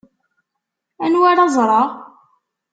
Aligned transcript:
Anwa 1.03 1.25
ara 1.31 1.45
ẓṛeɣ? 1.55 1.89